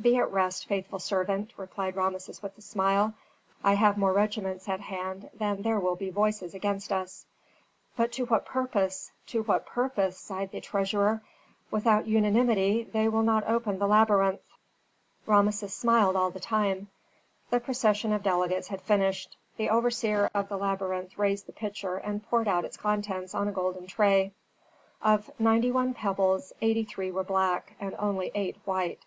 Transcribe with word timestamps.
"Be 0.00 0.16
at 0.16 0.32
rest, 0.32 0.66
faithful 0.66 0.98
servant," 0.98 1.52
replied 1.58 1.94
Rameses 1.94 2.42
with 2.42 2.56
a 2.56 2.62
smile. 2.62 3.12
"I 3.62 3.74
have 3.74 3.98
more 3.98 4.14
regiments 4.14 4.66
at 4.66 4.80
hand 4.80 5.28
than 5.34 5.60
there 5.60 5.78
will 5.78 5.94
be 5.94 6.08
voices 6.08 6.54
against 6.54 6.90
us." 6.90 7.26
"But 7.94 8.10
to 8.12 8.24
what 8.24 8.46
purpose? 8.46 9.12
to 9.26 9.42
what 9.42 9.66
purpose?" 9.66 10.16
sighed 10.16 10.52
the 10.52 10.62
treasurer; 10.62 11.20
"without 11.70 12.06
unanimity 12.06 12.84
they 12.84 13.08
will 13.10 13.22
not 13.22 13.46
open 13.46 13.78
the 13.78 13.86
labyrinth." 13.86 14.40
Rameses 15.26 15.74
smiled 15.74 16.16
all 16.16 16.30
the 16.30 16.40
time. 16.40 16.88
The 17.50 17.60
procession 17.60 18.14
of 18.14 18.22
delegates 18.22 18.68
had 18.68 18.80
finished. 18.80 19.36
The 19.58 19.68
overseer 19.68 20.30
of 20.32 20.48
the 20.48 20.56
labyrinth 20.56 21.18
raised 21.18 21.44
the 21.44 21.52
pitcher 21.52 21.96
and 21.98 22.24
poured 22.26 22.48
out 22.48 22.64
its 22.64 22.78
contents 22.78 23.34
on 23.34 23.48
a 23.48 23.52
golden 23.52 23.86
tray. 23.86 24.32
Of 25.02 25.30
ninety 25.38 25.70
one 25.70 25.92
pebbles 25.92 26.54
eighty 26.62 26.84
three 26.84 27.10
were 27.10 27.22
black 27.22 27.74
and 27.78 27.94
only 27.98 28.30
eight 28.34 28.56
white. 28.64 29.04